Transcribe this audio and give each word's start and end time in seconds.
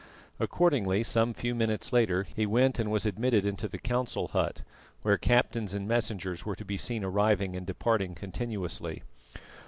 Accordingly, 0.39 1.03
some 1.03 1.31
few 1.31 1.53
minutes 1.53 1.93
later, 1.93 2.23
he 2.23 2.47
went 2.47 2.79
and 2.79 2.89
was 2.89 3.05
admitted 3.05 3.45
into 3.45 3.67
the 3.67 3.77
Council 3.77 4.29
Hut, 4.29 4.63
where 5.03 5.15
captains 5.15 5.75
and 5.75 5.87
messengers 5.87 6.43
were 6.43 6.55
to 6.55 6.65
be 6.65 6.75
seen 6.75 7.03
arriving 7.03 7.55
and 7.55 7.67
departing 7.67 8.15
continuously. 8.15 9.03